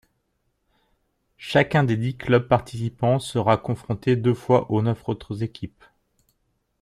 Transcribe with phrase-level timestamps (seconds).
[1.37, 5.83] Chacun des dix clubs participant sera confronté deux fois aux neuf autres équipes.